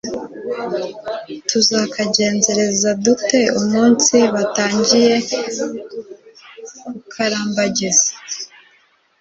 tuzakagenzereza 1.49 2.89
dute 3.03 3.41
umunsi 3.59 4.15
batangiye 4.33 5.13
kukarambagiza 6.83 8.07